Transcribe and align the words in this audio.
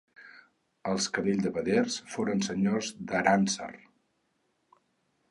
Els 0.91 1.07
Cadell 1.17 1.43
de 1.47 1.51
Beders 1.57 1.97
foren 2.13 2.41
senyors 2.47 2.89
d'Arànser. 3.11 3.69